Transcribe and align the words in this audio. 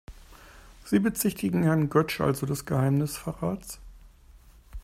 Sie 0.83 0.97
bezichtigen 0.99 1.61
Herrn 1.61 1.87
Götsch 1.91 2.21
also 2.21 2.47
des 2.47 2.65
Geheimnisverrats? 2.65 3.79